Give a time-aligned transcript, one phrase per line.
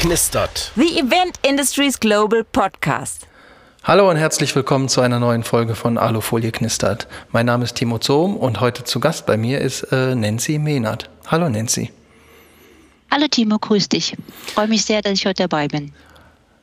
[0.00, 0.72] knistert.
[0.76, 3.26] The Event Industries Global Podcast.
[3.84, 7.06] Hallo und herzlich willkommen zu einer neuen Folge von Alufolie knistert.
[7.32, 11.10] Mein Name ist Timo Zohm und heute zu Gast bei mir ist äh, Nancy Mehnert.
[11.26, 11.90] Hallo Nancy.
[13.10, 14.16] Hallo Timo, grüß dich.
[14.54, 15.92] Freue mich sehr, dass ich heute dabei bin.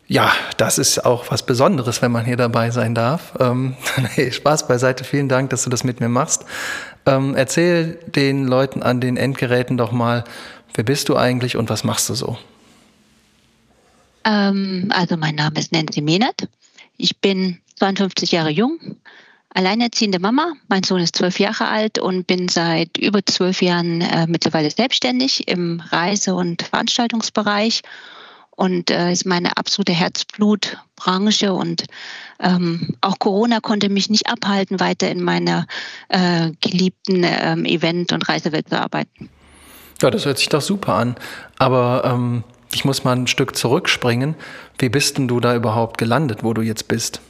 [0.07, 3.33] Ja, das ist auch was Besonderes, wenn man hier dabei sein darf.
[3.39, 3.78] Ähm,
[4.18, 5.04] nee, Spaß beiseite.
[5.04, 6.43] Vielen Dank, dass du das mit mir machst.
[7.06, 10.24] Ähm, erzähl den Leuten an den Endgeräten doch mal,
[10.74, 12.39] wer bist du eigentlich und was machst du so?
[14.27, 16.47] Ähm, also mein Name ist Nancy Mehnert.
[16.97, 18.77] Ich bin 52 Jahre jung,
[19.53, 20.53] alleinerziehende Mama.
[20.67, 25.47] Mein Sohn ist zwölf Jahre alt und bin seit über zwölf Jahren äh, mittlerweile selbstständig
[25.47, 27.81] im Reise- und Veranstaltungsbereich
[28.51, 31.86] und äh, ist meine absolute Herzblutbranche und
[32.39, 35.67] ähm, auch Corona konnte mich nicht abhalten, weiter in meiner
[36.09, 39.30] äh, geliebten ähm, Event- und Reisewelt zu arbeiten.
[40.02, 41.16] Ja, das hört sich doch super an.
[41.58, 44.36] Aber ähm, ich muss mal ein Stück zurückspringen.
[44.78, 47.22] Wie bist denn du da überhaupt gelandet, wo du jetzt bist?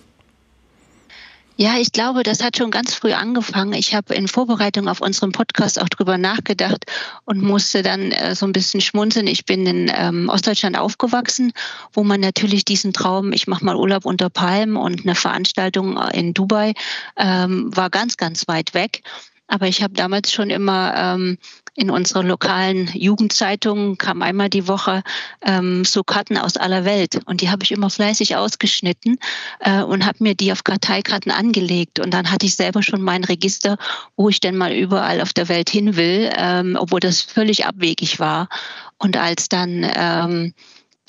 [1.60, 3.74] Ja, ich glaube, das hat schon ganz früh angefangen.
[3.74, 6.86] Ich habe in Vorbereitung auf unseren Podcast auch drüber nachgedacht
[7.26, 9.26] und musste dann äh, so ein bisschen schmunzeln.
[9.26, 11.54] Ich bin in ähm, Ostdeutschland aufgewachsen,
[11.94, 16.36] wo man natürlich diesen Traum, ich mache mal Urlaub unter Palmen und eine Veranstaltung in
[16.36, 16.76] Dubai,
[17.16, 19.02] ähm, war ganz, ganz weit weg.
[19.48, 21.40] Aber ich habe damals schon immer ähm,
[21.78, 25.03] in unserer lokalen Jugendzeitung kam einmal die Woche
[25.44, 29.20] ähm, so Karten aus aller Welt und die habe ich immer fleißig ausgeschnitten
[29.59, 33.23] äh, und habe mir die auf Karteikarten angelegt und dann hatte ich selber schon mein
[33.23, 33.78] Register,
[34.16, 38.20] wo ich denn mal überall auf der Welt hin will, ähm, obwohl das völlig abwegig
[38.20, 38.50] war.
[38.98, 40.53] Und als dann ähm,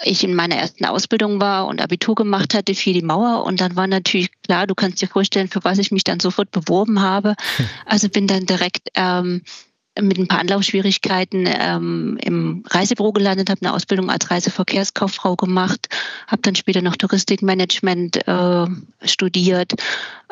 [0.04, 3.74] ich in meiner ersten Ausbildung war und Abitur gemacht hatte, fiel die Mauer und dann
[3.74, 7.34] war natürlich klar, du kannst dir vorstellen, für was ich mich dann sofort beworben habe.
[7.86, 9.42] Also bin dann direkt ähm,
[10.00, 15.88] mit ein paar Anlaufschwierigkeiten ähm, im Reisebüro gelandet, habe eine Ausbildung als Reiseverkehrskauffrau gemacht,
[16.26, 18.66] habe dann später noch Touristikmanagement äh,
[19.04, 19.74] studiert.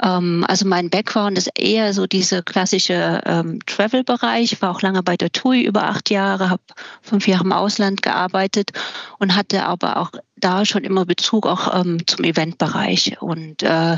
[0.03, 5.16] Ähm, also mein Background ist eher so dieser klassische ähm, Travel-Bereich, war auch lange bei
[5.16, 6.62] der TUI über acht Jahre, habe
[7.03, 8.71] fünf Jahre im Ausland gearbeitet
[9.19, 13.21] und hatte aber auch da schon immer Bezug auch ähm, zum Eventbereich.
[13.21, 13.97] Und äh,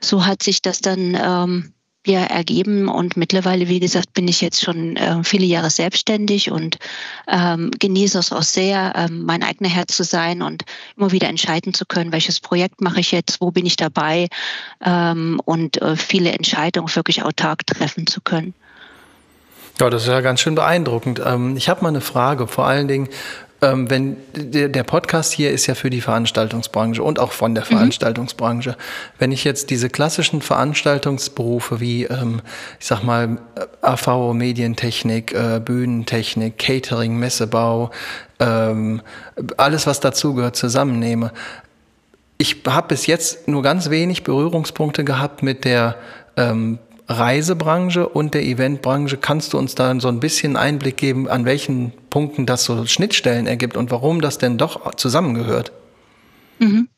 [0.00, 1.73] so hat sich das dann ähm,
[2.06, 6.78] ja ergeben und mittlerweile, wie gesagt, bin ich jetzt schon äh, viele Jahre selbstständig und
[7.28, 10.64] ähm, genieße es auch sehr, ähm, mein eigener Herr zu sein und
[10.96, 14.28] immer wieder entscheiden zu können, welches Projekt mache ich jetzt, wo bin ich dabei
[14.84, 18.54] ähm, und äh, viele Entscheidungen wirklich autark treffen zu können.
[19.80, 21.20] Ja, das ist ja ganz schön beeindruckend.
[21.24, 23.08] Ähm, ich habe mal eine Frage, vor allen Dingen,
[23.64, 27.64] ähm, wenn der, der, Podcast hier ist ja für die Veranstaltungsbranche und auch von der
[27.64, 27.68] mhm.
[27.68, 28.70] Veranstaltungsbranche.
[28.70, 28.74] Mhm.
[29.18, 32.42] Wenn ich jetzt diese klassischen Veranstaltungsberufe wie, ähm,
[32.78, 33.38] ich sag mal,
[33.80, 37.90] AV, Medientechnik, äh, Bühnentechnik, Catering, Messebau,
[38.38, 39.00] ähm,
[39.56, 41.32] alles, was dazugehört, zusammennehme,
[42.36, 45.96] ich habe bis jetzt nur ganz wenig Berührungspunkte gehabt mit der
[46.36, 46.78] ähm,
[47.08, 49.16] Reisebranche und der Eventbranche.
[49.16, 53.46] Kannst du uns da so ein bisschen Einblick geben, an welchen Punkten das so Schnittstellen
[53.46, 55.72] ergibt und warum das denn doch zusammengehört?
[56.58, 56.88] Mhm.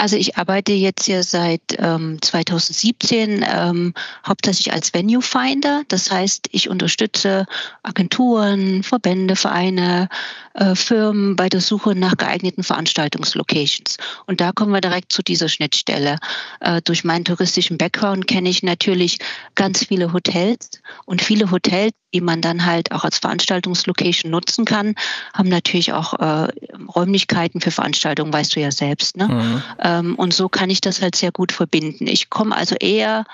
[0.00, 3.92] Also ich arbeite jetzt hier seit ähm, 2017 ähm,
[4.26, 5.82] hauptsächlich als Venue Finder.
[5.88, 7.44] Das heißt, ich unterstütze
[7.82, 10.08] Agenturen, Verbände, Vereine,
[10.54, 13.98] äh, Firmen bei der Suche nach geeigneten Veranstaltungslocations.
[14.26, 16.16] Und da kommen wir direkt zu dieser Schnittstelle.
[16.60, 19.18] Äh, durch meinen touristischen Background kenne ich natürlich
[19.54, 20.70] ganz viele Hotels
[21.04, 24.94] und viele Hotels, die man dann halt auch als Veranstaltungslocation nutzen kann,
[25.32, 26.48] haben natürlich auch äh,
[26.96, 29.16] Räumlichkeiten für Veranstaltungen, weißt du ja selbst.
[29.16, 29.28] Ne?
[29.28, 29.62] Mhm.
[29.90, 32.06] Ähm, und so kann ich das halt sehr gut verbinden.
[32.06, 33.24] Ich komme also eher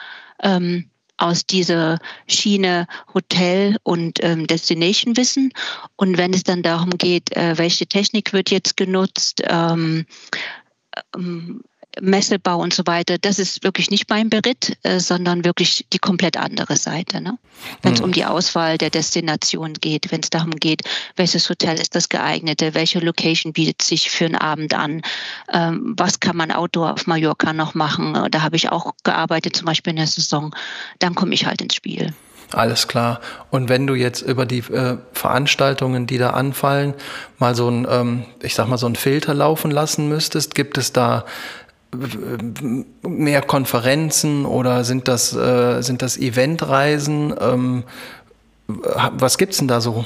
[0.43, 5.53] ähm, aus dieser Schiene Hotel und ähm, Destination Wissen.
[5.97, 10.07] Und wenn es dann darum geht, äh, welche Technik wird jetzt genutzt, ähm,
[11.15, 11.63] ähm,
[12.01, 16.37] Messebau und so weiter, das ist wirklich nicht mein Beritt, äh, sondern wirklich die komplett
[16.37, 17.21] andere Seite.
[17.21, 17.39] Ne?
[17.83, 18.07] Wenn es mhm.
[18.07, 20.83] um die Auswahl der Destination geht, wenn es darum geht,
[21.17, 25.03] welches Hotel ist das geeignete, welche Location bietet sich für einen Abend an,
[25.53, 29.67] ähm, was kann man Outdoor auf Mallorca noch machen, da habe ich auch gearbeitet, zum
[29.67, 30.55] Beispiel in der Saison,
[30.99, 32.13] dann komme ich halt ins Spiel.
[32.53, 33.21] Alles klar.
[33.51, 36.95] Und wenn du jetzt über die äh, Veranstaltungen, die da anfallen,
[37.39, 40.93] mal so ein, ähm, ich sag mal, so ein Filter laufen lassen müsstest, gibt es
[40.93, 41.25] da
[43.03, 47.35] mehr Konferenzen oder sind das, äh, sind das Eventreisen?
[47.41, 47.85] Ähm,
[48.67, 50.05] was gibt's denn da so?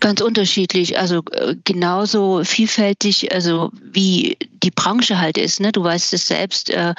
[0.00, 5.60] Ganz unterschiedlich, also äh, genauso vielfältig, also wie die Branche halt ist.
[5.60, 5.72] Ne?
[5.72, 6.94] Du weißt es selbst, äh,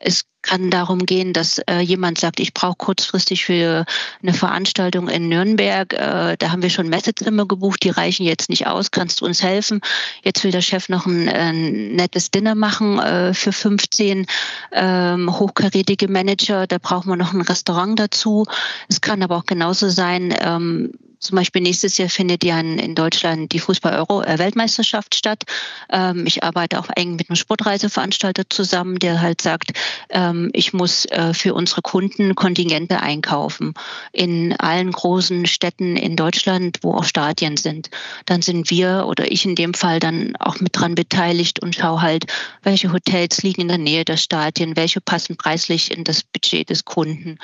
[0.00, 3.84] es kann darum gehen, dass äh, jemand sagt, ich brauche kurzfristig für
[4.22, 8.66] eine Veranstaltung in Nürnberg, äh, da haben wir schon Messezimmer gebucht, die reichen jetzt nicht
[8.66, 9.80] aus, kannst du uns helfen?
[10.22, 14.26] Jetzt will der Chef noch ein, ein nettes Dinner machen äh, für 15
[14.72, 18.44] ähm, hochkarätige Manager, da brauchen wir noch ein Restaurant dazu.
[18.88, 23.52] Es kann aber auch genauso sein, ähm, zum Beispiel nächstes Jahr findet ja in Deutschland
[23.52, 25.44] die Fußball-Euro-Weltmeisterschaft statt.
[25.90, 29.72] Ähm, ich arbeite auch eng mit einem Sportreiseveranstalter zusammen, der halt sagt,
[30.10, 33.74] ähm, ich muss äh, für unsere Kunden Kontingente einkaufen
[34.12, 37.90] in allen großen Städten in Deutschland, wo auch Stadien sind.
[38.26, 42.02] Dann sind wir oder ich in dem Fall dann auch mit dran beteiligt und schaue
[42.02, 42.26] halt,
[42.62, 46.84] welche Hotels liegen in der Nähe der Stadien, welche passen preislich in das Budget des
[46.84, 47.38] Kunden,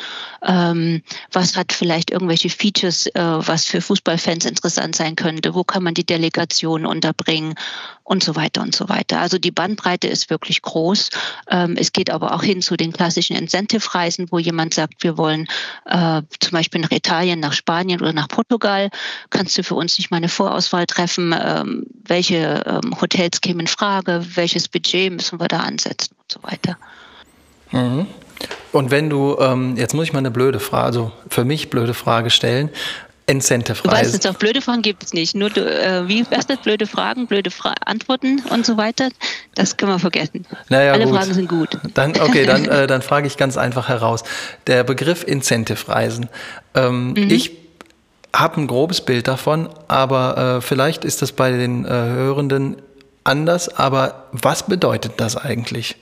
[0.47, 5.65] ähm, was hat vielleicht irgendwelche Features, äh, was was für Fußballfans interessant sein könnte, wo
[5.65, 7.55] kann man die Delegation unterbringen
[8.03, 9.21] und so weiter und so weiter.
[9.21, 11.11] Also die Bandbreite ist wirklich groß.
[11.51, 15.47] Ähm, es geht aber auch hin zu den klassischen Incentive-Reisen, wo jemand sagt, wir wollen
[15.87, 18.91] äh, zum Beispiel nach Italien, nach Spanien oder nach Portugal.
[19.31, 21.35] Kannst du für uns nicht mal eine Vorauswahl treffen?
[21.39, 24.25] Ähm, welche ähm, Hotels kämen in Frage?
[24.35, 26.77] Welches Budget müssen wir da ansetzen und so weiter?
[27.73, 28.07] Mhm.
[28.73, 31.95] Und wenn du, ähm, jetzt muss ich mal eine blöde Frage, also für mich blöde
[31.95, 32.71] Frage stellen.
[33.27, 35.35] Incentive Du weißt jetzt auch, blöde Fragen gibt es nicht.
[35.35, 36.59] Nur, äh, wie was das?
[36.59, 39.09] Blöde Fragen, blöde Fra Antworten und so weiter.
[39.55, 40.47] Das können wir vergessen.
[40.69, 41.17] Naja, Alle gut.
[41.17, 41.79] Fragen sind gut.
[41.95, 44.25] Dann, okay, dann, äh, dann frage ich ganz einfach heraus.
[44.67, 46.29] Der Begriff Incentive-Reisen.
[46.75, 47.31] Ähm, mhm.
[47.31, 47.53] Ich
[48.35, 52.77] habe ein grobes Bild davon, aber äh, vielleicht ist das bei den äh, Hörenden
[53.23, 53.71] anders.
[53.71, 55.97] Aber was bedeutet das eigentlich?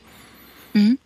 [0.73, 0.99] Mhm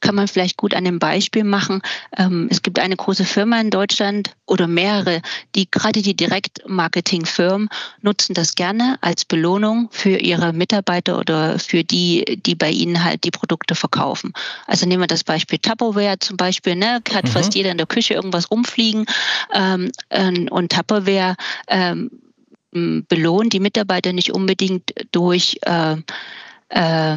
[0.00, 1.82] kann man vielleicht gut an dem Beispiel machen.
[2.16, 5.22] Ähm, es gibt eine große Firma in Deutschland oder mehrere,
[5.54, 7.68] die gerade die Direktmarketingfirmen
[8.02, 13.24] nutzen das gerne als Belohnung für ihre Mitarbeiter oder für die, die bei ihnen halt
[13.24, 14.32] die Produkte verkaufen.
[14.66, 17.00] Also nehmen wir das Beispiel Tupperware zum Beispiel, ne?
[17.12, 17.28] hat mhm.
[17.28, 19.06] fast jeder in der Küche irgendwas rumfliegen
[19.52, 19.90] ähm,
[20.50, 21.36] und Tupperware
[21.68, 22.10] ähm,
[22.72, 25.96] belohnt die Mitarbeiter nicht unbedingt durch äh,
[26.68, 27.16] äh,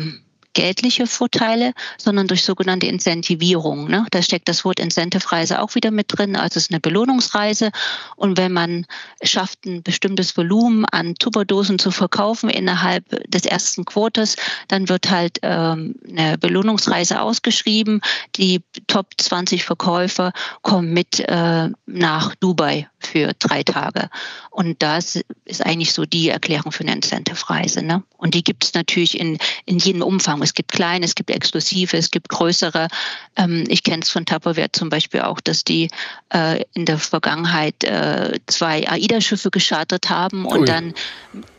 [0.54, 3.90] geldliche Vorteile, sondern durch sogenannte Incentivierung.
[3.90, 4.06] Ne?
[4.12, 6.36] Da steckt das Wort Incentive-Reise auch wieder mit drin.
[6.36, 7.72] Also es ist eine Belohnungsreise.
[8.16, 8.86] Und wenn man
[9.24, 14.36] schafft, ein bestimmtes Volumen an Tupperdosen zu verkaufen innerhalb des ersten Quarters,
[14.68, 18.02] dann wird halt ähm, eine Belohnungsreise ausgeschrieben.
[18.36, 24.10] Die Top 20 Verkäufer kommen mit äh, nach Dubai für drei Tage.
[24.50, 27.84] Und das ist eigentlich so die Erklärung für eine Incentive-Reise.
[27.84, 28.04] Ne?
[28.18, 30.43] Und die gibt es natürlich in, in jedem Umfang.
[30.44, 32.88] Es gibt kleine, es gibt exklusive, es gibt größere.
[33.36, 35.90] Ähm, ich kenne es von Tupperware zum Beispiel auch, dass die
[36.34, 40.66] äh, in der Vergangenheit äh, zwei AIDA-Schiffe geschartet haben und Ui.
[40.66, 40.94] dann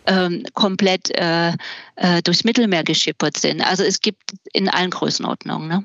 [0.06, 1.52] ähm, komplett äh,
[1.96, 3.60] äh, durchs Mittelmeer geschippert sind.
[3.60, 5.68] Also es gibt in allen Größenordnungen.
[5.68, 5.84] Ne?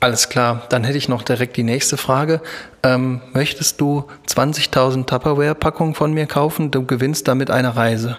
[0.00, 2.40] Alles klar, dann hätte ich noch direkt die nächste Frage.
[2.82, 6.70] Ähm, möchtest du 20.000 Tupperware-Packungen von mir kaufen?
[6.70, 8.18] Du gewinnst damit eine Reise.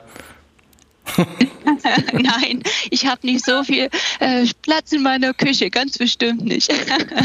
[2.13, 6.71] Nein, ich habe nicht so viel äh, Platz in meiner Küche, ganz bestimmt nicht.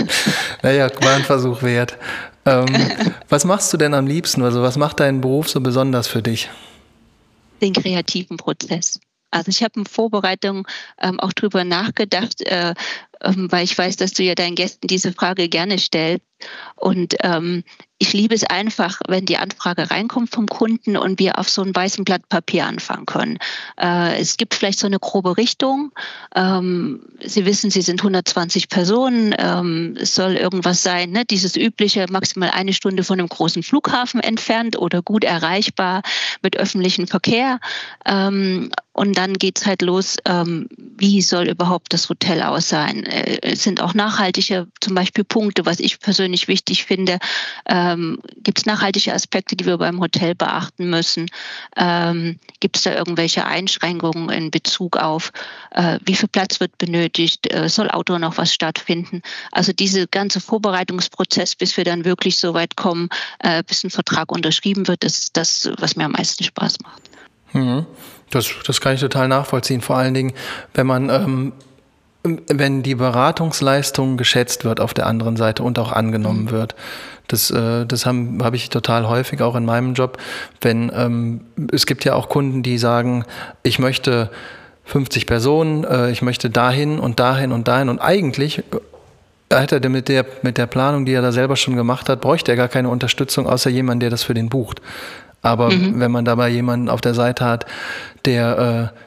[0.62, 1.96] naja, war ein Versuch wert.
[2.44, 2.66] Ähm,
[3.28, 4.42] was machst du denn am liebsten?
[4.42, 6.48] Also was macht deinen Beruf so besonders für dich?
[7.60, 9.00] Den kreativen Prozess.
[9.30, 10.66] Also ich habe in Vorbereitung
[11.00, 12.74] ähm, auch drüber nachgedacht, äh,
[13.20, 16.24] weil ich weiß, dass du ja deinen Gästen diese Frage gerne stellst.
[16.74, 17.64] Und ähm,
[17.98, 21.74] ich liebe es einfach, wenn die Anfrage reinkommt vom Kunden und wir auf so einem
[21.74, 23.38] weißen Blatt Papier anfangen können.
[23.80, 25.92] Äh, es gibt vielleicht so eine grobe Richtung.
[26.34, 29.34] Ähm, Sie wissen, Sie sind 120 Personen.
[29.38, 31.24] Ähm, es soll irgendwas sein, ne?
[31.24, 36.02] dieses übliche, maximal eine Stunde von einem großen Flughafen entfernt oder gut erreichbar
[36.42, 37.60] mit öffentlichem Verkehr.
[38.04, 43.05] Ähm, und dann geht es halt los, ähm, wie soll überhaupt das Hotel aussehen?
[43.06, 47.18] Äh, sind auch nachhaltige, zum Beispiel Punkte, was ich persönlich wichtig finde.
[47.66, 51.30] Ähm, Gibt es nachhaltige Aspekte, die wir beim Hotel beachten müssen?
[51.76, 55.32] Ähm, Gibt es da irgendwelche Einschränkungen in Bezug auf,
[55.70, 57.52] äh, wie viel Platz wird benötigt?
[57.52, 59.22] Äh, soll Outdoor noch was stattfinden?
[59.52, 63.08] Also diese ganze Vorbereitungsprozess, bis wir dann wirklich so weit kommen,
[63.38, 67.02] äh, bis ein Vertrag unterschrieben wird, das ist das, was mir am meisten Spaß macht.
[67.52, 67.86] Mhm.
[68.30, 69.80] Das, das kann ich total nachvollziehen.
[69.80, 70.32] Vor allen Dingen,
[70.74, 71.52] wenn man ähm,
[72.48, 76.50] wenn die Beratungsleistung geschätzt wird auf der anderen Seite und auch angenommen mhm.
[76.50, 76.74] wird.
[77.28, 80.18] Das, äh, das habe hab ich total häufig auch in meinem Job.
[80.60, 81.40] Wenn ähm,
[81.72, 83.24] es gibt ja auch Kunden, die sagen,
[83.62, 84.30] ich möchte
[84.84, 89.88] 50 Personen, äh, ich möchte dahin und dahin und dahin und eigentlich äh, hätte er
[89.88, 92.68] mit der, mit der Planung, die er da selber schon gemacht hat, bräuchte er gar
[92.68, 94.80] keine Unterstützung, außer jemand, der das für den bucht.
[95.42, 96.00] Aber mhm.
[96.00, 97.66] wenn man dabei jemanden auf der Seite hat,
[98.24, 99.05] der äh,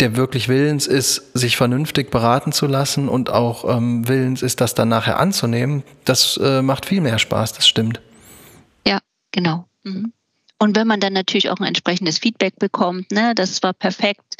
[0.00, 4.74] der wirklich willens ist, sich vernünftig beraten zu lassen und auch ähm, willens ist, das
[4.74, 8.00] dann nachher anzunehmen, das äh, macht viel mehr Spaß, das stimmt.
[8.86, 9.00] Ja,
[9.32, 9.66] genau.
[9.84, 10.12] Mhm.
[10.58, 14.36] Und wenn man dann natürlich auch ein entsprechendes Feedback bekommt, ne, das war perfekt,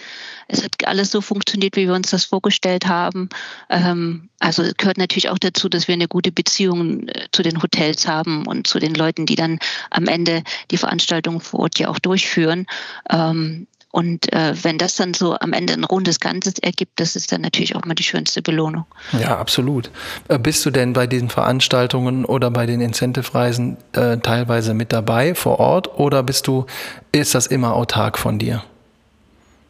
[0.49, 3.29] es hat alles so funktioniert, wie wir uns das vorgestellt haben.
[3.69, 8.09] Ähm, also gehört natürlich auch dazu, dass wir eine gute Beziehung äh, zu den Hotels
[8.09, 9.59] haben und zu den Leuten, die dann
[9.91, 12.67] am Ende die Veranstaltung vor Ort ja auch durchführen.
[13.11, 17.33] Ähm, und äh, wenn das dann so am Ende ein rundes Ganzes ergibt, das ist
[17.33, 18.85] dann natürlich auch mal die schönste Belohnung.
[19.19, 19.90] Ja, absolut.
[20.28, 25.35] Äh, bist du denn bei diesen Veranstaltungen oder bei den Incentive-Reisen äh, teilweise mit dabei
[25.35, 26.66] vor Ort oder bist du,
[27.12, 28.62] ist das immer autark von dir?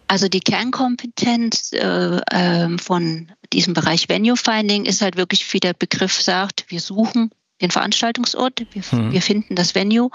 [0.08, 5.72] Also die Kernkompetenz äh, äh, von diesem Bereich Venue Finding ist halt wirklich, wie der
[5.72, 9.12] Begriff sagt, wir suchen den Veranstaltungsort, wir, hm.
[9.12, 10.10] wir finden das Venue,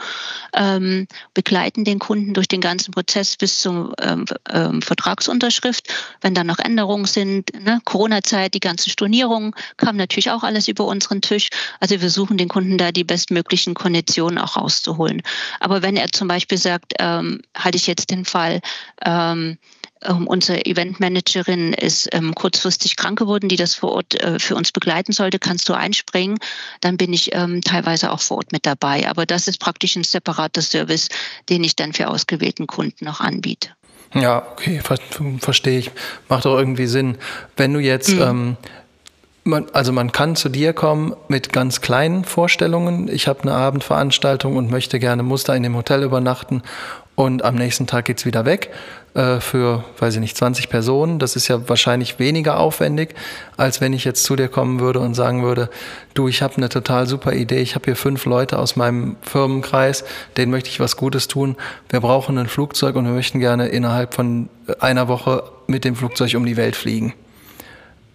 [0.53, 5.87] ähm, begleiten den Kunden durch den ganzen Prozess bis zur ähm, ähm, Vertragsunterschrift.
[6.21, 10.85] Wenn dann noch Änderungen sind, ne, Corona-Zeit, die ganzen Stornierungen, kam natürlich auch alles über
[10.85, 11.49] unseren Tisch.
[11.79, 15.21] Also wir versuchen den Kunden da die bestmöglichen Konditionen auch rauszuholen.
[15.59, 18.61] Aber wenn er zum Beispiel sagt, ähm, halte ich jetzt den Fall,
[20.03, 24.71] ähm, unsere Eventmanagerin ist ähm, kurzfristig krank geworden, die das vor Ort äh, für uns
[24.71, 25.39] begleiten sollte.
[25.39, 26.39] Kannst du einspringen?
[26.81, 29.07] Dann bin ich ähm, teilweise auch vor Ort mit dabei.
[29.07, 31.09] Aber das ist praktisch ein separater Service,
[31.49, 33.69] den ich dann für ausgewählten Kunden noch anbiete.
[34.13, 34.97] Ja, okay, ver
[35.39, 35.91] verstehe ich.
[36.27, 37.17] Macht doch irgendwie Sinn.
[37.55, 38.21] Wenn du jetzt mhm.
[38.21, 38.57] ähm,
[39.43, 43.07] man, also man kann zu dir kommen mit ganz kleinen Vorstellungen.
[43.07, 46.61] Ich habe eine Abendveranstaltung und möchte gerne Muster in dem Hotel übernachten
[47.15, 48.71] und am nächsten Tag geht's wieder weg
[49.13, 51.19] äh, für, weiß ich nicht, 20 Personen.
[51.19, 53.13] Das ist ja wahrscheinlich weniger aufwendig,
[53.57, 55.69] als wenn ich jetzt zu dir kommen würde und sagen würde,
[56.13, 60.05] du, ich habe eine total super Idee, ich habe hier fünf Leute aus meinem Firmenkreis,
[60.37, 61.57] denen möchte ich was Gutes tun.
[61.89, 64.49] Wir brauchen ein Flugzeug und wir möchten gerne innerhalb von
[64.79, 67.13] einer Woche mit dem Flugzeug um die Welt fliegen.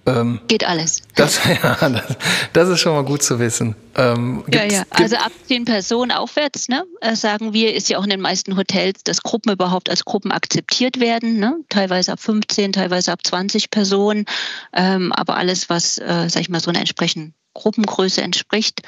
[0.07, 1.03] Ähm, Geht alles.
[1.17, 2.17] Das, ja, das,
[2.53, 3.75] das, ist schon mal gut zu wissen.
[3.97, 4.83] Ähm, ja, ja.
[4.91, 8.57] Also ab zehn Personen aufwärts, ne, äh, sagen wir, ist ja auch in den meisten
[8.57, 11.39] Hotels, dass Gruppen überhaupt als Gruppen akzeptiert werden.
[11.39, 11.57] Ne?
[11.69, 14.27] Teilweise ab 15, teilweise ab 20 Personen.
[14.73, 18.83] Ähm, aber alles, was, äh, sag ich mal, so einer entsprechenden Gruppengröße entspricht.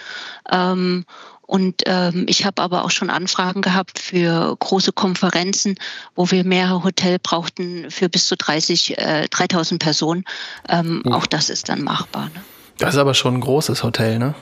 [0.51, 1.05] Ähm,
[1.49, 5.77] und ähm, ich habe aber auch schon Anfragen gehabt für große Konferenzen,
[6.15, 10.25] wo wir mehrere Hotel brauchten für bis zu 30, äh, 3000 Personen.
[10.69, 12.27] Ähm, Auch das ist dann machbar.
[12.35, 12.45] Ne?
[12.77, 14.35] Das ist aber schon ein großes Hotel, ne?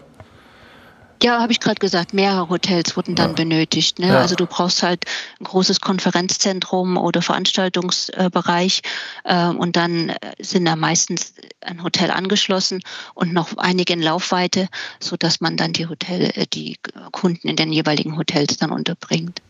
[1.23, 3.37] Ja, habe ich gerade gesagt, mehrere Hotels wurden dann ja.
[3.37, 4.01] benötigt.
[4.01, 4.09] Ne?
[4.09, 4.19] Ja.
[4.19, 5.05] Also du brauchst halt
[5.41, 8.83] ein großes Konferenzzentrum oder Veranstaltungsbereich
[9.23, 11.35] äh, und dann äh, sind da meistens
[11.67, 12.83] ein Hotel angeschlossen
[13.15, 14.69] und noch einige in Laufweite,
[15.01, 16.79] sodass man dann die Hotel, äh, die
[17.13, 19.43] Kunden in den jeweiligen Hotels dann unterbringt.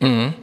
[0.00, 0.34] Mhm.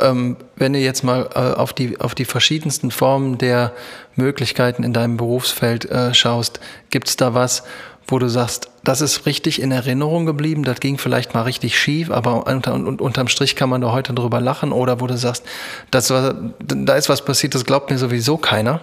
[0.00, 3.72] Ähm, wenn du jetzt mal äh, auf, die, auf die verschiedensten Formen der
[4.16, 7.62] Möglichkeiten in deinem Berufsfeld äh, schaust, gibt es da was,
[8.06, 12.10] wo du sagst, das ist richtig in Erinnerung geblieben, das ging vielleicht mal richtig schief,
[12.10, 15.44] aber unter, und, unterm Strich kann man da heute drüber lachen oder wo du sagst,
[15.90, 18.80] das war, da ist was passiert, das glaubt mir sowieso keiner?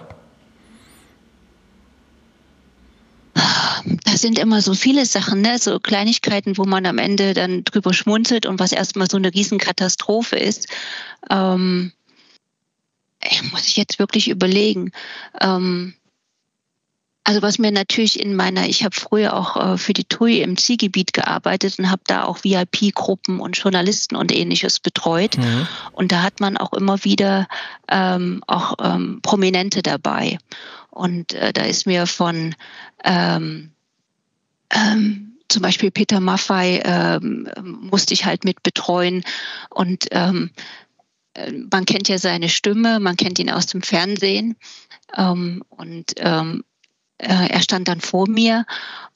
[3.34, 5.58] Da sind immer so viele Sachen, ne?
[5.58, 10.36] so Kleinigkeiten, wo man am Ende dann drüber schmunzelt und was erstmal so eine Riesenkatastrophe
[10.36, 10.68] ist.
[11.30, 11.92] Ähm,
[13.52, 14.92] muss ich jetzt wirklich überlegen.
[15.40, 15.94] Ähm,
[17.24, 20.56] also was mir natürlich in meiner, ich habe früher auch äh, für die TUI im
[20.56, 25.36] Zielgebiet gearbeitet und habe da auch VIP-Gruppen und Journalisten und ähnliches betreut.
[25.36, 25.68] Mhm.
[25.92, 27.46] Und da hat man auch immer wieder
[27.88, 30.38] ähm, auch ähm, Prominente dabei.
[30.90, 32.54] Und äh, da ist mir von
[33.04, 33.72] ähm,
[34.70, 37.48] ähm, zum Beispiel Peter Maffei ähm,
[37.80, 39.24] musste ich halt mit betreuen
[39.68, 40.50] und ähm,
[41.34, 44.56] äh, man kennt ja seine Stimme, man kennt ihn aus dem Fernsehen.
[45.16, 46.64] Ähm, und ähm,
[47.18, 48.64] äh, er stand dann vor mir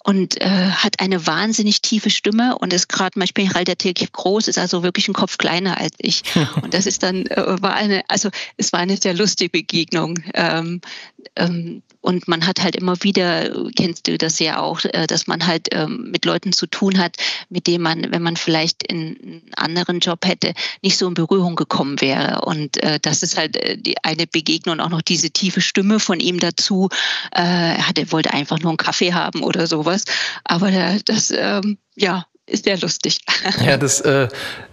[0.05, 4.59] und äh, hat eine wahnsinnig tiefe Stimme und ist gerade, ich bin relativ groß, ist
[4.59, 6.23] also wirklich ein Kopf kleiner als ich.
[6.63, 8.29] Und das ist dann, äh, war eine, also
[8.59, 10.19] es war eine sehr lustige Begegnung.
[10.35, 10.83] Ähm,
[12.01, 15.69] und man hat halt immer wieder, kennst du das ja auch, äh, dass man halt
[15.73, 17.17] ähm, mit Leuten zu tun hat,
[17.49, 21.57] mit denen man, wenn man vielleicht in einen anderen Job hätte, nicht so in Berührung
[21.57, 22.43] gekommen wäre.
[22.43, 26.21] Und äh, das ist halt äh, die eine Begegnung auch noch diese tiefe Stimme von
[26.21, 26.89] ihm dazu.
[27.31, 30.05] Er hatte, wollte einfach nur einen Kaffee haben oder sowas.
[30.45, 30.71] Aber
[31.05, 33.21] das, ähm, ja, ist sehr lustig.
[33.65, 34.29] Ja, das äh,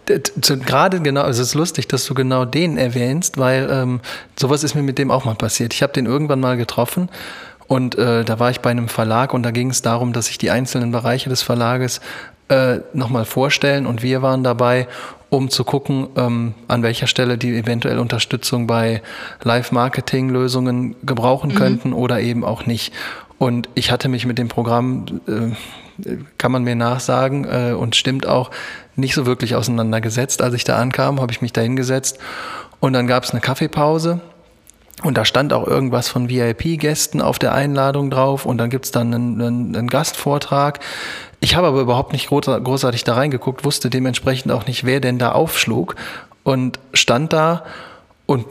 [0.05, 4.01] gerade genau, es ist lustig, dass du genau den erwähnst, weil ähm,
[4.37, 5.73] sowas ist mir mit dem auch mal passiert.
[5.73, 7.09] Ich habe den irgendwann mal getroffen
[7.67, 10.37] und äh, da war ich bei einem Verlag und da ging es darum, dass ich
[10.37, 12.01] die einzelnen Bereiche des Verlages
[12.49, 14.87] äh, nochmal vorstellen und wir waren dabei,
[15.29, 19.01] um zu gucken, ähm, an welcher Stelle die eventuell Unterstützung bei
[19.43, 21.55] Live-Marketing-Lösungen gebrauchen mhm.
[21.55, 22.93] könnten oder eben auch nicht.
[23.37, 25.55] Und ich hatte mich mit dem Programm, äh,
[26.37, 28.51] kann man mir nachsagen, äh, und stimmt auch,
[28.95, 30.41] nicht so wirklich auseinandergesetzt.
[30.41, 32.19] Als ich da ankam, habe ich mich da hingesetzt
[32.79, 34.21] und dann gab es eine Kaffeepause.
[35.03, 39.13] Und da stand auch irgendwas von VIP-Gästen auf der Einladung drauf und dann gibt's dann
[39.13, 40.79] einen, einen, einen Gastvortrag.
[41.39, 45.31] Ich habe aber überhaupt nicht großartig da reingeguckt, wusste dementsprechend auch nicht, wer denn da
[45.31, 45.95] aufschlug
[46.43, 47.63] und stand da
[48.31, 48.45] und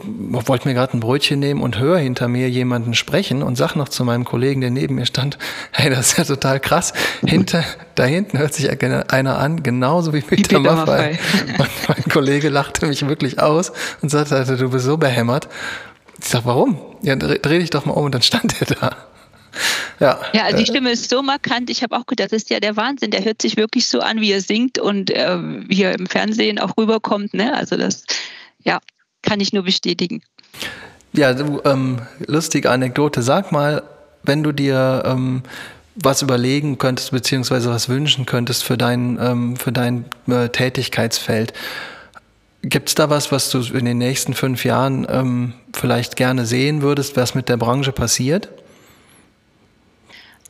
[0.47, 3.89] wollte mir gerade ein Brötchen nehmen und höre hinter mir jemanden sprechen und sag noch
[3.89, 5.37] zu meinem Kollegen, der neben mir stand,
[5.71, 6.93] hey, das ist ja total krass.
[7.25, 7.63] Hinter,
[7.95, 11.17] da hinten hört sich einer an, genauso wie Peter, Maffay.
[11.57, 13.71] Und mein Kollege lachte mich wirklich aus
[14.01, 15.47] und sagte, du bist so behämmert.
[16.19, 16.79] Ich sag, warum?
[17.01, 18.95] Ja, dreh, dreh dich doch mal um und dann stand er da.
[19.99, 21.69] Ja, ja also die äh, Stimme ist so markant.
[21.69, 23.11] Ich habe auch gedacht, das ist ja der Wahnsinn.
[23.11, 26.59] Der hört sich wirklich so an, wie er singt und äh, wie er im Fernsehen
[26.59, 27.33] auch rüberkommt.
[27.33, 27.55] Ne?
[27.55, 28.03] Also das,
[28.63, 28.79] ja,
[29.21, 30.21] kann ich nur bestätigen.
[31.13, 33.21] Ja, du, ähm, lustige Anekdote.
[33.21, 33.83] Sag mal,
[34.23, 35.43] wenn du dir ähm,
[35.95, 41.53] was überlegen könntest, beziehungsweise was wünschen könntest für dein, ähm, für dein äh, Tätigkeitsfeld,
[42.63, 46.83] Gibt es da was, was du in den nächsten fünf Jahren ähm, vielleicht gerne sehen
[46.83, 48.49] würdest, was mit der Branche passiert?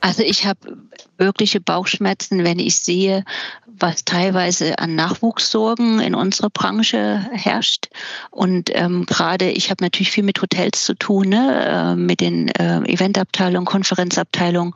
[0.01, 0.77] Also ich habe
[1.17, 3.23] wirkliche Bauchschmerzen, wenn ich sehe,
[3.67, 7.87] was teilweise an Nachwuchssorgen in unserer Branche herrscht.
[8.31, 11.93] Und ähm, gerade, ich habe natürlich viel mit Hotels zu tun, ne?
[11.93, 14.73] äh, mit den äh, Eventabteilungen, Konferenzabteilungen.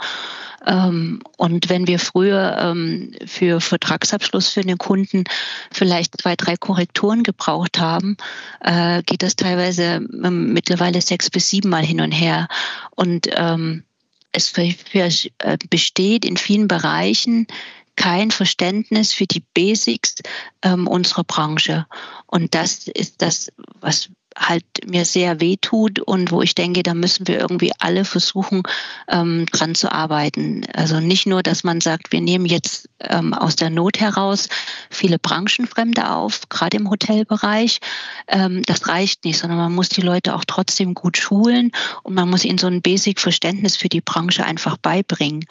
[0.66, 5.24] Ähm, und wenn wir früher ähm, für Vertragsabschluss für den Kunden
[5.72, 8.18] vielleicht zwei, drei Korrekturen gebraucht haben,
[8.62, 12.48] äh, geht das teilweise ähm, mittlerweile sechs bis sieben Mal hin und her.
[12.96, 13.84] Und ähm,
[14.32, 17.48] es äh, besteht in vielen Bereichen
[17.96, 20.16] kein Verständnis für die Basics
[20.62, 21.86] ähm, unserer Branche.
[22.28, 26.94] Und das ist das, was halt mir sehr weh tut und wo ich denke, da
[26.94, 28.64] müssen wir irgendwie alle versuchen,
[29.08, 30.66] ähm, dran zu arbeiten.
[30.74, 34.50] Also nicht nur, dass man sagt, wir nehmen jetzt ähm, aus der Not heraus
[34.90, 37.80] viele Branchenfremde auf, gerade im Hotelbereich.
[38.28, 41.72] Ähm, das reicht nicht, sondern man muss die Leute auch trotzdem gut schulen
[42.04, 45.46] und man muss ihnen so ein Basic-Verständnis für die Branche einfach beibringen.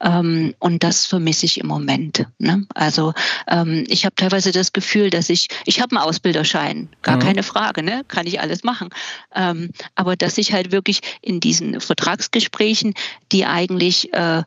[0.00, 2.26] Ähm, und das vermisse ich im Moment.
[2.38, 2.66] Ne?
[2.74, 3.12] Also
[3.48, 7.20] ähm, ich habe teilweise das Gefühl, dass ich, ich habe einen Ausbilderschein, gar mhm.
[7.20, 8.02] keine Frage, ne?
[8.08, 8.90] kann ich alles machen.
[9.34, 12.94] Ähm, aber dass ich halt wirklich in diesen Vertragsgesprächen,
[13.32, 14.44] die eigentlich äh,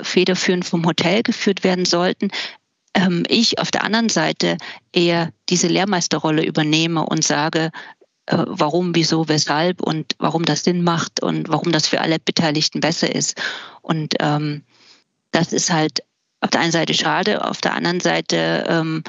[0.00, 2.30] federführend vom Hotel geführt werden sollten,
[2.94, 4.56] ähm, ich auf der anderen Seite
[4.92, 7.70] eher diese Lehrmeisterrolle übernehme und sage,
[8.26, 12.80] äh, warum, wieso, weshalb und warum das Sinn macht und warum das für alle Beteiligten
[12.80, 13.40] besser ist.
[13.82, 14.62] Und ähm,
[15.30, 16.02] das ist halt
[16.40, 19.04] auf der einen Seite schade, auf der anderen Seite ähm,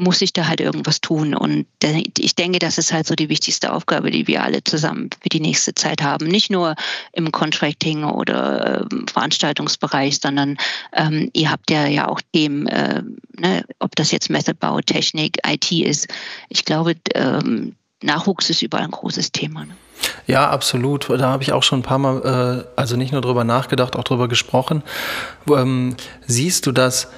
[0.00, 1.34] muss ich da halt irgendwas tun.
[1.34, 1.66] Und
[2.18, 5.40] ich denke, das ist halt so die wichtigste Aufgabe, die wir alle zusammen für die
[5.40, 6.26] nächste Zeit haben.
[6.26, 6.74] Nicht nur
[7.12, 10.56] im Contracting oder äh, Veranstaltungsbereich, sondern
[10.94, 13.02] ähm, ihr habt ja ja auch Themen, äh,
[13.38, 16.08] ne, ob das jetzt Messebau, Technik, IT ist.
[16.48, 19.66] Ich glaube, ähm, Nachwuchs ist überall ein großes Thema.
[19.66, 19.76] Ne?
[20.26, 21.10] Ja, absolut.
[21.10, 24.04] Da habe ich auch schon ein paar Mal, äh, also nicht nur drüber nachgedacht, auch
[24.04, 24.82] drüber gesprochen.
[25.48, 27.08] Ähm, siehst du das?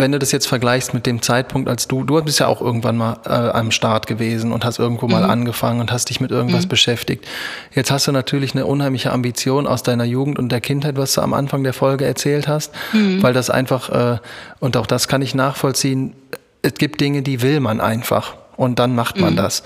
[0.00, 2.96] Wenn du das jetzt vergleichst mit dem Zeitpunkt, als du, du bist ja auch irgendwann
[2.96, 5.12] mal äh, am Start gewesen und hast irgendwo mhm.
[5.12, 6.68] mal angefangen und hast dich mit irgendwas mhm.
[6.68, 7.26] beschäftigt.
[7.74, 11.20] Jetzt hast du natürlich eine unheimliche Ambition aus deiner Jugend und der Kindheit, was du
[11.20, 13.22] am Anfang der Folge erzählt hast, mhm.
[13.22, 14.18] weil das einfach, äh,
[14.60, 16.14] und auch das kann ich nachvollziehen,
[16.62, 19.36] es gibt Dinge, die will man einfach und dann macht man mhm.
[19.36, 19.62] das.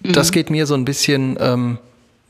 [0.00, 0.32] Das mhm.
[0.32, 1.78] geht mir so ein bisschen, ähm,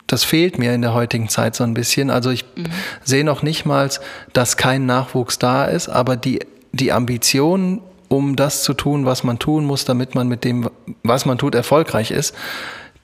[0.07, 2.11] das fehlt mir in der heutigen Zeit so ein bisschen.
[2.11, 2.67] Also ich mhm.
[3.03, 3.91] sehe noch nicht mal,
[4.33, 6.41] dass kein Nachwuchs da ist, aber die
[6.75, 10.71] die Ambition, um das zu tun, was man tun muss, damit man mit dem,
[11.03, 12.35] was man tut, erfolgreich ist,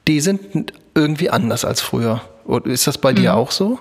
[0.07, 2.21] die sind irgendwie anders als früher.
[2.65, 3.15] Ist das bei mhm.
[3.17, 3.79] dir auch so?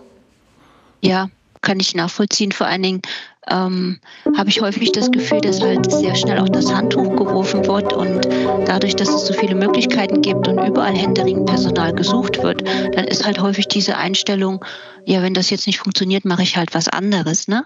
[1.01, 1.29] Ja,
[1.63, 2.53] kann ich nachvollziehen.
[2.53, 3.03] Vor allen Dingen
[3.49, 4.01] ähm,
[4.37, 8.29] habe ich häufig das Gefühl, dass halt sehr schnell auch das Handtuch geworfen wird und
[8.67, 12.63] dadurch, dass es so viele Möglichkeiten gibt und überall händeringend Personal gesucht wird,
[12.95, 14.65] dann ist halt häufig diese Einstellung,
[15.07, 17.65] ja, wenn das jetzt nicht funktioniert, mache ich halt was anderes, ne?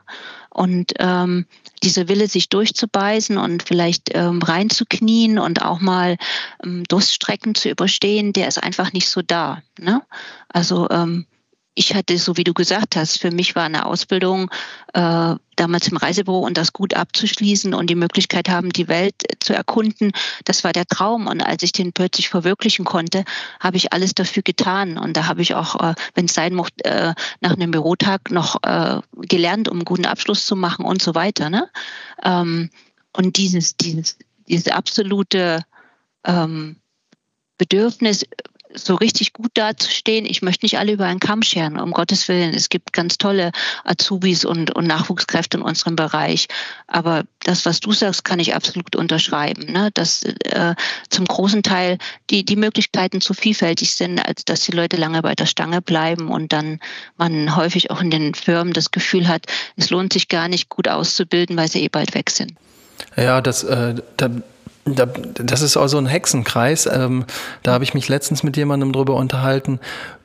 [0.51, 1.47] Und ähm,
[1.83, 6.17] dieser Wille, sich durchzubeißen und vielleicht ähm, reinzuknien und auch mal
[6.63, 9.63] ähm, Durststrecken zu überstehen, der ist einfach nicht so da.
[9.81, 10.01] Ne?
[10.49, 11.27] Also ähm,
[11.75, 14.51] ich hatte, so wie du gesagt hast, für mich war eine Ausbildung
[14.93, 19.55] äh, damals im Reisebüro und das gut abzuschließen und die Möglichkeit haben, die Welt zu
[19.55, 20.13] erkunden,
[20.45, 21.27] das war der Traum.
[21.27, 23.25] Und als ich den plötzlich verwirklichen konnte,
[23.61, 24.99] habe ich alles dafür getan.
[24.99, 28.63] Und da habe ich auch, äh, wenn es sein mochte, äh, nach einem Bürotag noch
[28.63, 31.51] äh, gelernt, um einen guten Abschluss zu machen und so weiter.
[31.51, 31.69] Ne?
[32.23, 32.71] Ähm,
[33.13, 34.17] und dieses, dieses,
[34.49, 35.65] dieses absolute
[36.25, 36.77] ähm,
[37.59, 38.25] Bedürfnis,
[38.75, 40.27] so richtig gut dazustehen.
[40.27, 42.55] Ich möchte nicht alle über einen Kamm scheren, um Gottes Willen.
[42.55, 43.53] Es gibt ganz tolle
[43.85, 46.49] Azubis und, und Nachwuchskräfte in unserem Bereich.
[46.87, 49.73] Aber das, was du sagst, kann ich absolut unterschreiben.
[49.73, 49.91] Ne?
[49.95, 50.75] Dass äh,
[51.11, 51.99] zum großen Teil
[52.31, 56.29] die, die Möglichkeiten zu vielfältig sind, als dass die Leute lange bei der Stange bleiben
[56.29, 56.81] und dann
[57.17, 60.89] man häufig auch in den Firmen das Gefühl hat, es lohnt sich gar nicht gut
[60.89, 62.55] auszubilden, weil sie eh bald weg sind.
[63.17, 64.31] Ja, das, äh, da
[64.85, 66.87] das ist auch so ein Hexenkreis.
[66.87, 67.25] Ähm,
[67.63, 69.81] da habe ich mich letztens mit jemandem drüber unterhalten.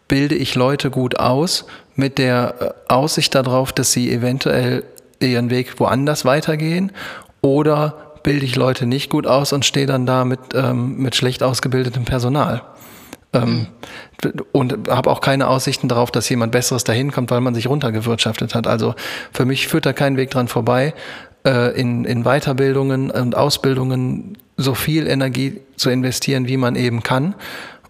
[0.07, 4.83] Bilde ich Leute gut aus mit der äh, Aussicht darauf, dass sie eventuell
[5.21, 6.91] ihren Weg woanders weitergehen?
[7.41, 11.43] Oder bilde ich Leute nicht gut aus und stehe dann da mit, ähm, mit schlecht
[11.43, 12.61] ausgebildetem Personal?
[13.31, 13.67] Ähm,
[14.51, 18.55] und habe auch keine Aussichten darauf, dass jemand Besseres dahin kommt, weil man sich runtergewirtschaftet
[18.55, 18.65] hat.
[18.65, 18.95] Also
[19.31, 20.93] für mich führt da kein Weg dran vorbei,
[21.45, 27.35] äh, in, in Weiterbildungen und Ausbildungen so viel Energie zu investieren, wie man eben kann,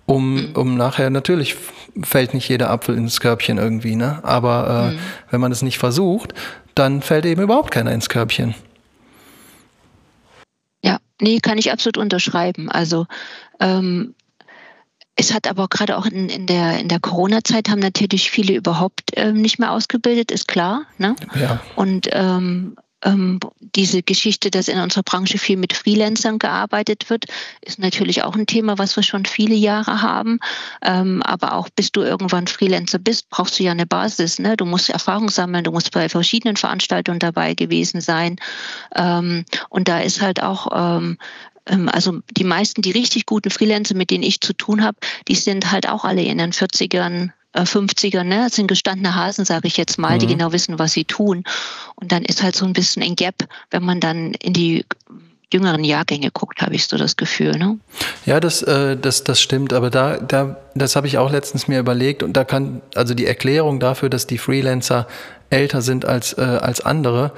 [0.05, 1.55] um, um nachher, natürlich
[2.03, 4.19] fällt nicht jeder Apfel ins Körbchen irgendwie, ne?
[4.23, 4.99] aber äh, mhm.
[5.29, 6.33] wenn man es nicht versucht,
[6.75, 8.55] dann fällt eben überhaupt keiner ins Körbchen.
[10.83, 12.69] Ja, nee, kann ich absolut unterschreiben.
[12.69, 13.05] Also
[13.59, 14.15] ähm,
[15.15, 19.11] es hat aber gerade auch in, in der, in der Corona-Zeit haben natürlich viele überhaupt
[19.15, 20.83] ähm, nicht mehr ausgebildet, ist klar.
[20.97, 21.15] Ne?
[21.35, 21.59] Ja.
[21.75, 23.39] Und ähm, ähm,
[23.75, 27.25] diese Geschichte, dass in unserer Branche viel mit Freelancern gearbeitet wird,
[27.61, 30.39] ist natürlich auch ein Thema, was wir schon viele Jahre haben.
[30.81, 34.39] Ähm, aber auch bis du irgendwann Freelancer bist, brauchst du ja eine Basis.
[34.39, 34.57] Ne?
[34.57, 38.37] Du musst Erfahrung sammeln, du musst bei verschiedenen Veranstaltungen dabei gewesen sein.
[38.95, 41.17] Ähm, und da ist halt auch ähm,
[41.69, 45.35] ähm, also die meisten, die richtig guten Freelancer, mit denen ich zu tun habe, die
[45.35, 48.43] sind halt auch alle in den 40ern, 50er, äh, ne?
[48.45, 50.19] Das sind gestandene Hasen, sage ich jetzt mal, mhm.
[50.19, 51.43] die genau wissen, was sie tun.
[51.95, 53.35] Und dann ist halt so ein bisschen ein Gap,
[53.71, 54.85] wenn man dann in die
[55.51, 57.57] jüngeren Jahrgänge guckt, habe ich so das Gefühl.
[57.57, 57.79] Ne?
[58.25, 61.79] Ja, das, äh, das, das stimmt, aber da, da, das habe ich auch letztens mir
[61.79, 65.07] überlegt und da kann, also die Erklärung dafür, dass die Freelancer
[65.49, 67.31] älter sind als, äh, als andere,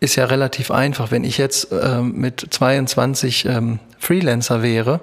[0.00, 1.10] ist ja relativ einfach.
[1.10, 5.00] Wenn ich jetzt äh, mit 22 ähm, Freelancer wäre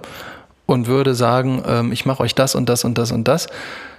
[0.68, 3.48] und würde sagen, ähm, ich mache euch das und das und das und das,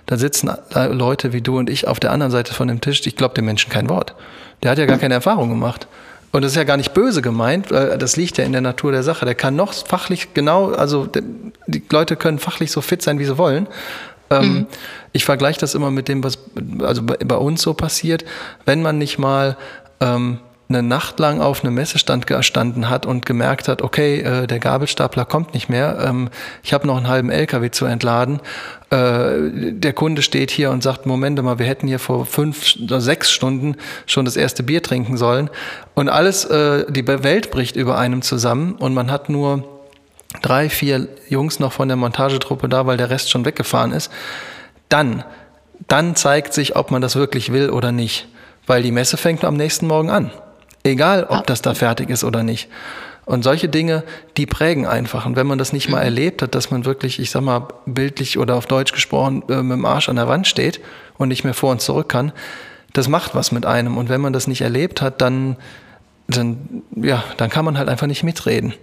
[0.06, 3.16] da sitzen Leute wie du und ich auf der anderen Seite von dem Tisch, ich
[3.16, 4.14] glaube dem Menschen kein Wort.
[4.62, 5.86] Der hat ja gar keine Erfahrung gemacht.
[6.32, 8.90] Und das ist ja gar nicht böse gemeint, weil das liegt ja in der Natur
[8.90, 9.26] der Sache.
[9.26, 11.06] Der kann noch fachlich genau, also
[11.66, 13.68] die Leute können fachlich so fit sein, wie sie wollen.
[14.30, 14.66] Ähm, mhm.
[15.12, 16.38] Ich vergleiche das immer mit dem, was
[16.80, 18.24] also bei uns so passiert.
[18.64, 19.58] Wenn man nicht mal
[20.00, 20.38] ähm,
[20.70, 25.26] eine Nacht lang auf einem Messestand gestanden hat und gemerkt hat, okay, äh, der Gabelstapler
[25.26, 26.30] kommt nicht mehr, ähm,
[26.62, 28.40] ich habe noch einen halben LKW zu entladen.
[28.92, 33.00] Äh, der Kunde steht hier und sagt, Moment mal, wir hätten hier vor fünf oder
[33.00, 35.48] sechs Stunden schon das erste Bier trinken sollen.
[35.94, 39.64] Und alles, äh, die Welt bricht über einem zusammen und man hat nur
[40.42, 44.12] drei, vier Jungs noch von der Montagetruppe da, weil der Rest schon weggefahren ist.
[44.90, 45.24] Dann,
[45.88, 48.28] dann zeigt sich, ob man das wirklich will oder nicht.
[48.66, 50.30] Weil die Messe fängt am nächsten Morgen an.
[50.84, 52.68] Egal, ob das da fertig ist oder nicht.
[53.24, 54.02] Und solche Dinge,
[54.36, 55.26] die prägen einfach.
[55.26, 56.04] Und wenn man das nicht mal mhm.
[56.04, 59.76] erlebt hat, dass man wirklich, ich sag mal, bildlich oder auf Deutsch gesprochen, äh, mit
[59.76, 60.80] dem Arsch an der Wand steht
[61.18, 62.32] und nicht mehr vor und zurück kann,
[62.92, 63.96] das macht was mit einem.
[63.96, 65.56] Und wenn man das nicht erlebt hat, dann,
[66.26, 68.74] dann, ja, dann kann man halt einfach nicht mitreden.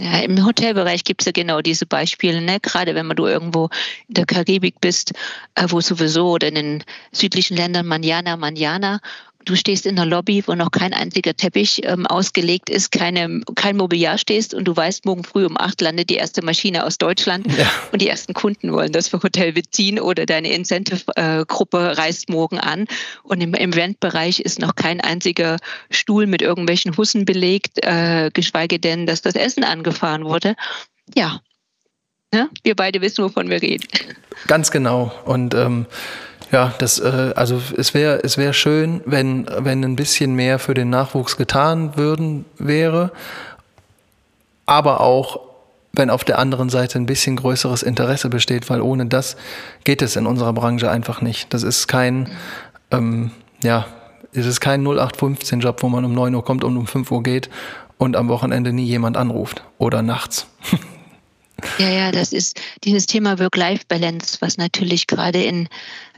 [0.00, 2.58] Ja, im Hotelbereich gibt es ja genau diese Beispiele, ne?
[2.58, 3.68] gerade wenn man du irgendwo
[4.08, 5.12] in der Karibik bist,
[5.56, 9.00] äh, wo sowieso oder in den südlichen Ländern Manjana, Manjana
[9.44, 13.76] du stehst in der Lobby, wo noch kein einziger Teppich ähm, ausgelegt ist, keine, kein
[13.76, 17.46] Mobiliar stehst und du weißt, morgen früh um acht landet die erste Maschine aus Deutschland
[17.58, 17.70] ja.
[17.92, 22.86] und die ersten Kunden wollen das für Hotel beziehen oder deine Incentive-Gruppe reist morgen an
[23.22, 25.56] und im Eventbereich ist noch kein einziger
[25.90, 30.54] Stuhl mit irgendwelchen Hussen belegt, äh, geschweige denn, dass das Essen angefahren wurde.
[31.14, 31.40] Ja,
[32.32, 32.48] ne?
[32.62, 33.86] wir beide wissen, wovon wir reden.
[34.46, 35.86] Ganz genau und ähm
[36.52, 40.74] ja, das, äh, also es wäre es wäre schön, wenn, wenn ein bisschen mehr für
[40.74, 43.12] den Nachwuchs getan würden wäre,
[44.66, 45.40] aber auch
[45.92, 49.36] wenn auf der anderen Seite ein bisschen größeres Interesse besteht, weil ohne das
[49.84, 51.52] geht es in unserer Branche einfach nicht.
[51.52, 52.28] Das ist kein,
[52.90, 53.32] ähm,
[53.62, 53.86] ja,
[54.32, 57.50] es ist kein 0815-Job, wo man um 9 Uhr kommt und um 5 Uhr geht
[57.98, 60.46] und am Wochenende nie jemand anruft oder nachts.
[61.78, 65.68] Ja, ja, das ist dieses Thema Work-Life-Balance, was natürlich gerade in,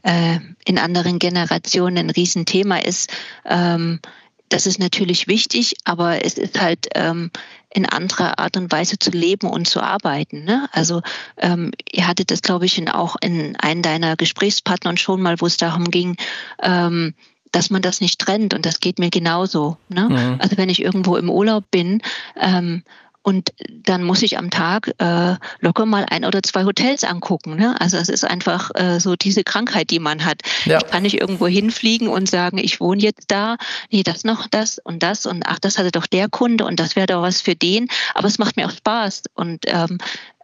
[0.03, 3.11] äh, in anderen Generationen ein Riesenthema ist.
[3.45, 4.01] Ähm,
[4.49, 7.31] das ist natürlich wichtig, aber es ist halt ähm,
[7.71, 10.45] in anderer Art und Weise zu leben und zu arbeiten.
[10.45, 10.69] Ne?
[10.73, 11.01] Also
[11.39, 15.47] ähm, ihr hattet das, glaube ich, in, auch in einem deiner Gesprächspartnern schon mal, wo
[15.47, 16.17] es darum ging,
[16.63, 17.15] ähm,
[17.51, 18.53] dass man das nicht trennt.
[18.53, 19.79] Und das geht mir genauso.
[19.89, 20.09] Ne?
[20.11, 20.37] Mhm.
[20.39, 22.03] Also wenn ich irgendwo im Urlaub bin
[22.39, 22.83] ähm,
[23.23, 27.57] und dann muss ich am Tag äh, locker mal ein oder zwei Hotels angucken.
[27.57, 27.81] Ne?
[27.81, 30.43] Also es ist einfach äh, so diese Krankheit, die man hat.
[30.65, 30.79] Ja.
[30.79, 33.57] Ich kann nicht irgendwo hinfliegen und sagen, ich wohne jetzt da,
[33.91, 36.97] nee, das noch, das und das und ach, das hatte doch der Kunde und das
[36.97, 37.89] wäre doch was für den.
[38.15, 39.99] Aber es macht mir auch Spaß und ähm,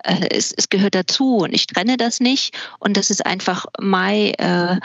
[0.04, 4.34] äh, es, es gehört dazu und ich trenne das nicht und das ist einfach my
[4.38, 4.78] äh,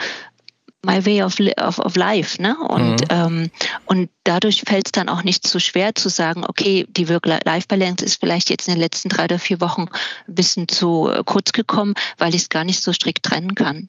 [0.84, 2.40] my way of, of, of life.
[2.40, 2.56] Ne?
[2.68, 3.06] Und, mhm.
[3.10, 3.50] ähm,
[3.86, 8.20] und dadurch fällt es dann auch nicht so schwer zu sagen, okay, die Work-Life-Balance ist
[8.20, 9.86] vielleicht jetzt in den letzten drei oder vier Wochen
[10.28, 13.88] ein bisschen zu äh, kurz gekommen, weil ich es gar nicht so strikt trennen kann.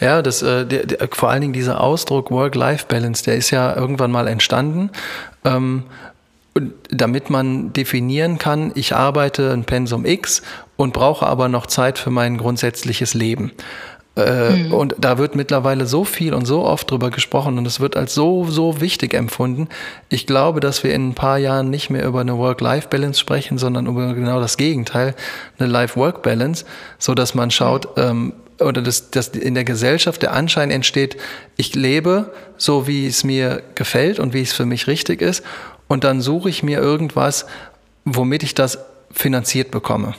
[0.00, 4.10] Ja, das, äh, der, der, vor allen Dingen dieser Ausdruck Work-Life-Balance, der ist ja irgendwann
[4.10, 4.90] mal entstanden.
[5.44, 5.84] Ähm,
[6.90, 10.42] damit man definieren kann, ich arbeite ein Pensum X
[10.76, 13.52] und brauche aber noch Zeit für mein grundsätzliches Leben.
[14.18, 14.72] Mhm.
[14.72, 18.14] Und da wird mittlerweile so viel und so oft drüber gesprochen und es wird als
[18.14, 19.68] so, so wichtig empfunden.
[20.08, 23.86] Ich glaube, dass wir in ein paar Jahren nicht mehr über eine Work-Life-Balance sprechen, sondern
[23.86, 25.14] über genau das Gegenteil,
[25.58, 26.64] eine Life-Work-Balance,
[26.98, 28.02] so dass man schaut, mhm.
[28.02, 31.16] ähm, oder dass, dass in der Gesellschaft der Anschein entsteht,
[31.56, 35.44] ich lebe so, wie es mir gefällt und wie es für mich richtig ist.
[35.86, 37.46] Und dann suche ich mir irgendwas,
[38.04, 38.78] womit ich das
[39.12, 40.14] finanziert bekomme.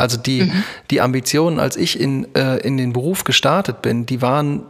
[0.00, 0.64] Also die, mhm.
[0.90, 4.62] die Ambitionen, als ich in, äh, in den Beruf gestartet bin, die waren,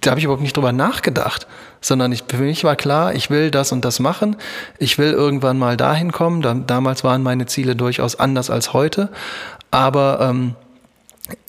[0.00, 1.46] da habe ich überhaupt nicht drüber nachgedacht,
[1.80, 4.36] sondern ich, für mich war klar, ich will das und das machen,
[4.78, 6.42] ich will irgendwann mal dahin kommen.
[6.42, 9.08] Da, damals waren meine Ziele durchaus anders als heute,
[9.70, 10.54] aber ähm,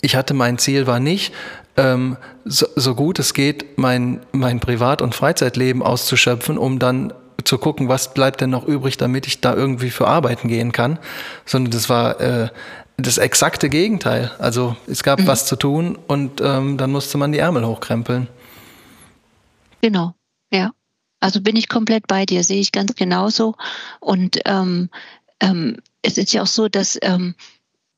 [0.02, 1.34] ich hatte mein Ziel war nicht,
[1.76, 7.14] ähm, so, so gut es geht, mein, mein Privat- und Freizeitleben auszuschöpfen, um dann
[7.44, 11.00] zu gucken, was bleibt denn noch übrig, damit ich da irgendwie für arbeiten gehen kann,
[11.46, 12.50] sondern das war äh,
[12.98, 14.32] das exakte Gegenteil.
[14.40, 15.28] Also es gab mhm.
[15.28, 18.28] was zu tun und ähm, dann musste man die Ärmel hochkrempeln.
[19.82, 20.14] Genau,
[20.52, 20.72] ja.
[21.20, 23.56] Also bin ich komplett bei dir, sehe ich ganz genauso.
[24.00, 24.90] Und ähm,
[25.40, 27.36] ähm, es ist ja auch so, dass ähm,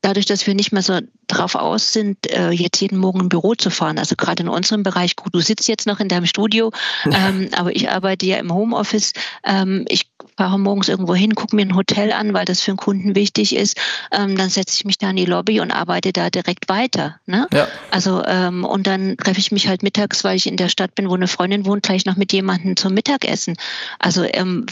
[0.02, 3.56] dadurch, dass wir nicht mehr so drauf aus sind, äh, jetzt jeden Morgen im Büro
[3.56, 3.98] zu fahren.
[3.98, 6.72] Also gerade in unserem Bereich, gut, du sitzt jetzt noch in deinem Studio,
[7.06, 9.14] ähm, aber ich arbeite ja im Homeoffice.
[9.44, 12.78] Ähm, ich fahre morgens irgendwo hin, gucke mir ein Hotel an, weil das für einen
[12.78, 13.78] Kunden wichtig ist.
[14.12, 17.20] Ähm, dann setze ich mich da in die Lobby und arbeite da direkt weiter.
[17.26, 17.48] Ne?
[17.54, 17.68] Ja.
[17.92, 21.10] Also ähm, und dann treffe ich mich halt mittags, weil ich in der Stadt bin,
[21.10, 23.56] wo eine Freundin wohnt, gleich noch mit jemandem zum Mittagessen.
[24.00, 24.66] Also ähm,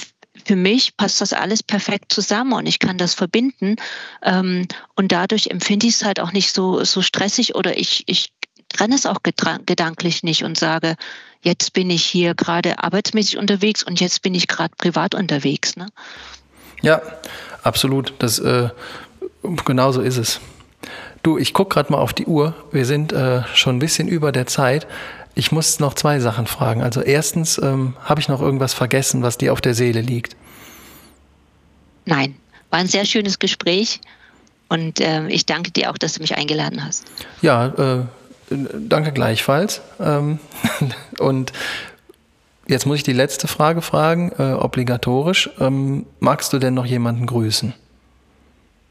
[0.46, 3.76] für mich passt das alles perfekt zusammen und ich kann das verbinden.
[4.22, 8.34] Ähm, und dadurch empfinde ich es halt auch nicht so, so stressig oder ich, ich
[8.70, 10.96] trenne es auch gedanklich nicht und sage,
[11.42, 15.76] jetzt bin ich hier gerade arbeitsmäßig unterwegs und jetzt bin ich gerade privat unterwegs.
[15.76, 15.88] Ne?
[16.82, 17.02] Ja,
[17.62, 18.14] absolut.
[18.20, 18.70] Das, äh,
[19.66, 20.40] genau so ist es.
[21.22, 22.54] Du, ich gucke gerade mal auf die Uhr.
[22.72, 24.88] Wir sind äh, schon ein bisschen über der Zeit.
[25.36, 26.84] Ich muss noch zwei Sachen fragen.
[26.84, 30.36] Also erstens, ähm, habe ich noch irgendwas vergessen, was dir auf der Seele liegt?
[32.06, 32.36] Nein,
[32.70, 34.02] war ein sehr schönes Gespräch
[34.70, 37.06] und äh, ich danke dir auch, dass du mich eingeladen hast.
[37.42, 38.06] Ja, äh,
[38.50, 39.82] danke gleichfalls.
[40.00, 40.40] Ähm,
[41.20, 41.52] und
[42.68, 45.50] jetzt muss ich die letzte Frage fragen, äh, obligatorisch.
[45.60, 47.74] Ähm, magst du denn noch jemanden grüßen?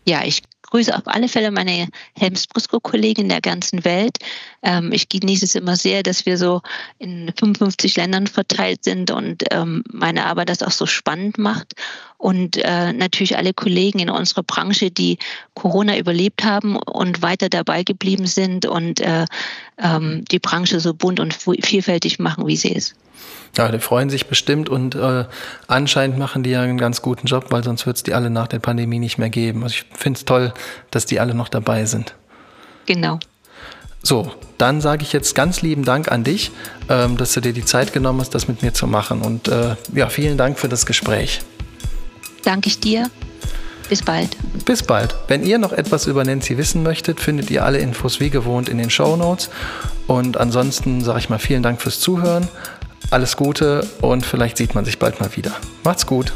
[0.05, 4.16] Ja, ich grüße auf alle Fälle meine Helms-Briscoe-Kollegen in der ganzen Welt.
[4.62, 6.62] Ähm, ich genieße es immer sehr, dass wir so
[6.98, 11.74] in 55 Ländern verteilt sind und ähm, meine Arbeit das auch so spannend macht.
[12.22, 15.18] Und äh, natürlich alle Kollegen in unserer Branche, die
[15.54, 19.24] Corona überlebt haben und weiter dabei geblieben sind und äh,
[19.76, 22.94] ähm, die Branche so bunt und vielfältig machen, wie sie ist.
[23.58, 25.24] Ja, die freuen sich bestimmt und äh,
[25.66, 28.46] anscheinend machen die ja einen ganz guten Job, weil sonst wird es die alle nach
[28.46, 29.64] der Pandemie nicht mehr geben.
[29.64, 30.54] Also ich finde es toll,
[30.92, 32.14] dass die alle noch dabei sind.
[32.87, 33.18] Genau.
[34.04, 36.52] So, dann sage ich jetzt ganz lieben Dank an dich,
[36.88, 39.22] ähm, dass du dir die Zeit genommen hast, das mit mir zu machen.
[39.22, 41.40] Und äh, ja, vielen Dank für das Gespräch.
[42.44, 43.11] Danke ich dir.
[43.88, 44.37] Bis bald.
[44.64, 45.14] Bis bald.
[45.28, 48.78] Wenn ihr noch etwas über Nancy wissen möchtet, findet ihr alle Infos wie gewohnt in
[48.78, 49.50] den Show Notes.
[50.07, 52.48] Und ansonsten sage ich mal vielen Dank fürs Zuhören
[53.12, 55.52] alles Gute und vielleicht sieht man sich bald mal wieder.
[55.85, 56.33] Macht's gut.